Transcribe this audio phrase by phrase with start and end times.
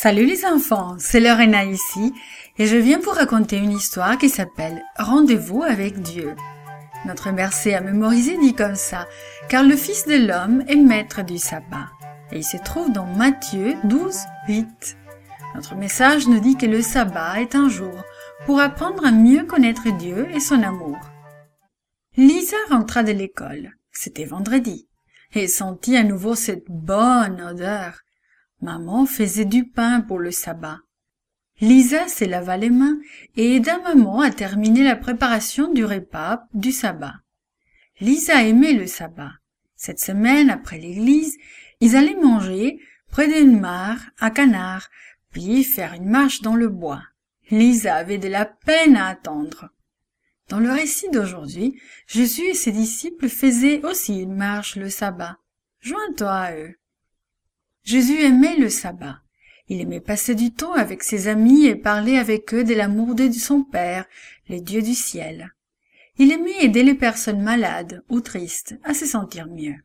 [0.00, 2.12] Salut les enfants, c'est Lorena ici
[2.56, 6.36] et je viens vous raconter une histoire qui s'appelle Rendez-vous avec Dieu.
[7.04, 9.08] Notre verset à mémoriser dit comme ça,
[9.48, 11.88] car le Fils de l'homme est maître du sabbat.
[12.30, 14.16] Et il se trouve dans Matthieu 12,
[14.46, 14.68] 8.
[15.56, 18.04] Notre message nous dit que le sabbat est un jour
[18.46, 20.96] pour apprendre à mieux connaître Dieu et son amour.
[22.16, 23.72] Lisa rentra de l'école.
[23.90, 24.86] C'était vendredi.
[25.34, 28.04] Et sentit à nouveau cette bonne odeur.
[28.60, 30.80] Maman faisait du pain pour le sabbat.
[31.60, 32.98] Lisa se lava les mains
[33.36, 37.14] et aida maman à terminer la préparation du repas du sabbat.
[38.00, 39.32] Lisa aimait le sabbat.
[39.76, 41.36] Cette semaine, après l'église,
[41.80, 42.80] ils allaient manger
[43.10, 44.88] près d'une mare à canard,
[45.30, 47.02] puis faire une marche dans le bois.
[47.50, 49.70] Lisa avait de la peine à attendre.
[50.48, 55.38] Dans le récit d'aujourd'hui, Jésus et ses disciples faisaient aussi une marche le sabbat.
[55.80, 56.74] Joins-toi à eux.
[57.88, 59.22] Jésus aimait le sabbat.
[59.68, 63.32] Il aimait passer du temps avec ses amis et parler avec eux de l'amour de
[63.32, 64.04] son Père,
[64.46, 65.54] les dieux du ciel.
[66.18, 69.76] Il aimait aider les personnes malades ou tristes à se sentir mieux.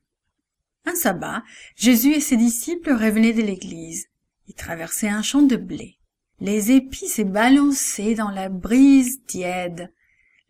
[0.86, 1.44] Un sabbat,
[1.78, 4.08] Jésus et ses disciples revenaient de l'église.
[4.50, 5.97] Ils traversaient un champ de blé.
[6.41, 9.94] Les épis se balançaient dans la brise tiède.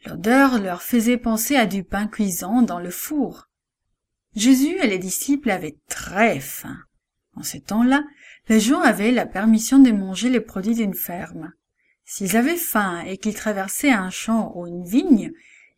[0.07, 3.47] L'odeur leur faisait penser à du pain cuisant dans le four.
[4.35, 6.79] Jésus et les disciples avaient très faim.
[7.35, 8.03] En ce temps-là,
[8.49, 11.53] les gens avaient la permission de manger les produits d'une ferme.
[12.05, 15.31] S'ils avaient faim et qu'ils traversaient un champ ou une vigne,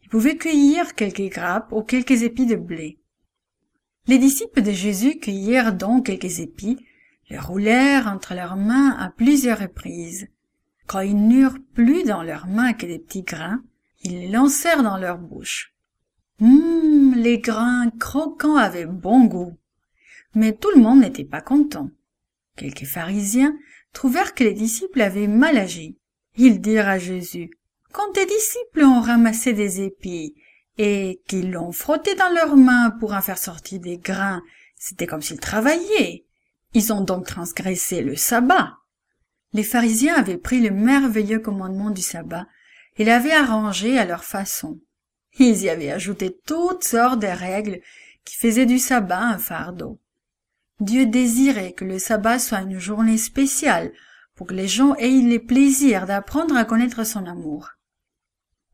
[0.03, 3.00] ils pouvaient cueillir quelques grappes ou quelques épis de blé.
[4.08, 6.78] Les disciples de Jésus cueillirent donc quelques épis,
[7.30, 10.28] les roulèrent entre leurs mains à plusieurs reprises.
[10.86, 13.64] Quand ils n'eurent plus dans leurs mains que des petits grains,
[14.03, 15.73] ils les lancèrent dans leur bouche.
[16.40, 19.58] Hum, les grains croquants avaient bon goût.
[20.36, 21.89] Mais tout le monde n'était pas content.
[22.58, 23.58] Quelques pharisiens
[23.94, 25.97] trouvèrent que les disciples avaient mal agi.
[26.36, 27.50] Ils dirent à Jésus,
[27.94, 30.36] Quand tes disciples ont ramassé des épis
[30.78, 34.44] et qu'ils l'ont frotté dans leurs mains pour en faire sortir des grains,
[34.75, 36.25] c'était comme s'ils travaillaient.
[36.73, 38.73] Ils ont donc transgressé le sabbat.
[39.53, 42.46] Les pharisiens avaient pris le merveilleux commandement du sabbat
[42.97, 44.81] et l'avaient arrangé à leur façon.
[45.40, 47.79] Ils y avaient ajouté toutes sortes de règles
[48.25, 50.02] qui faisaient du sabbat un fardeau.
[50.80, 53.91] Dieu désirait que le sabbat soit une journée spéciale
[54.36, 57.72] pour que les gens aient le plaisir d'apprendre à connaître son amour.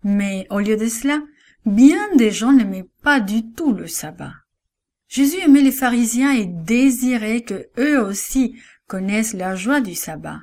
[0.03, 1.21] Mais au lieu de cela,
[1.65, 4.33] bien des gens n'aimaient pas du tout le sabbat.
[5.07, 10.39] Jésus aimait les pharisiens et désirait que eux aussi connaissent la joie du sabbat.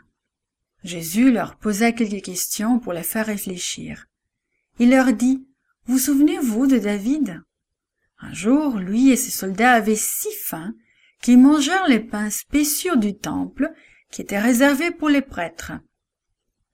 [0.84, 4.06] Jésus leur posa quelques questions pour les faire réfléchir.
[4.78, 5.44] Il leur dit,
[5.86, 7.42] Vous souvenez-vous de David?
[8.20, 10.74] Un jour, lui et ses soldats avaient si faim
[11.22, 13.72] qui mangèrent les pains spéciaux du temple
[14.10, 15.72] qui étaient réservés pour les prêtres.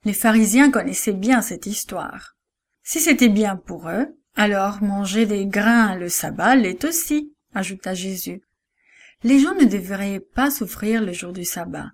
[0.05, 2.37] Les pharisiens connaissaient bien cette histoire.
[2.83, 4.07] Si c'était bien pour eux,
[4.37, 8.43] alors manger des grains le sabbat l'est aussi, ajouta Jésus.
[9.23, 11.93] Les gens ne devraient pas souffrir le jour du sabbat.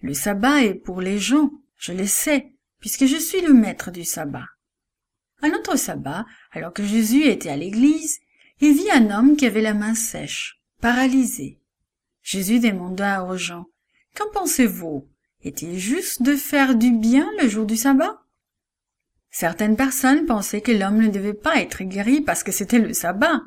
[0.00, 4.04] Le sabbat est pour les gens, je le sais, puisque je suis le maître du
[4.04, 4.46] sabbat.
[5.42, 8.20] Un autre sabbat, alors que Jésus était à l'église,
[8.60, 11.60] il vit un homme qui avait la main sèche, paralysé.
[12.26, 13.66] Jésus demanda aux gens,
[14.16, 15.08] Qu'en pensez-vous?
[15.44, 18.20] Est-il juste de faire du bien le jour du sabbat?
[19.30, 23.42] Certaines personnes pensaient que l'homme ne devait pas être guéri parce que c'était le sabbat.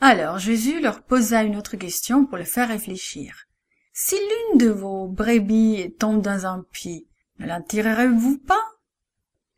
[0.00, 3.46] Alors Jésus leur posa une autre question pour les faire réfléchir.
[3.92, 7.08] Si l'une de vos brebis tombe dans un puits,
[7.40, 8.62] ne la tirerez-vous pas?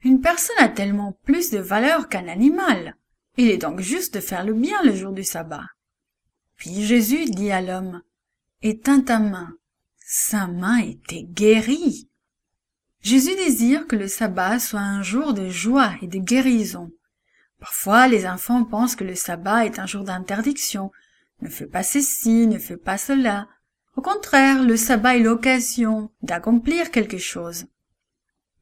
[0.04, 2.96] Une personne a tellement plus de valeur qu'un animal.
[3.36, 5.66] Il est donc juste de faire le bien le jour du sabbat.
[6.56, 8.00] Puis Jésus dit à l'homme,
[8.64, 9.52] éteins ta main.
[9.98, 12.08] Sa main était guérie.
[13.02, 16.90] Jésus désire que le sabbat soit un jour de joie et de guérison.
[17.60, 20.90] Parfois, les enfants pensent que le sabbat est un jour d'interdiction.
[21.42, 23.48] Ne fais pas ceci, ne fais pas cela.
[23.96, 27.66] Au contraire, le sabbat est l'occasion d'accomplir quelque chose.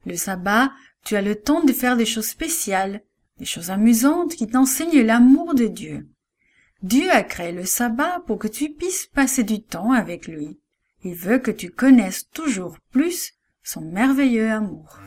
[0.04, 0.72] Le sabbat,
[1.04, 3.02] tu as le temps de faire des choses spéciales,
[3.38, 6.08] des choses amusantes qui t'enseignent l'amour de Dieu.
[6.82, 10.58] Dieu a créé le sabbat pour que tu puisses passer du temps avec lui.
[11.04, 14.98] Il veut que tu connaisses toujours plus son merveilleux amour.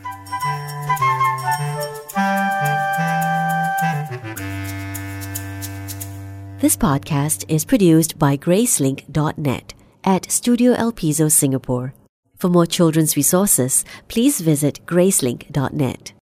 [6.60, 11.92] This podcast is produced by Gracelink.net at Studio El Piso, Singapore.
[12.38, 16.15] For more children's resources, please visit Gracelink.net.